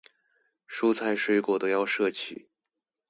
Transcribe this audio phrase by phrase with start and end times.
[0.67, 2.49] 蔬菜水果都要攝取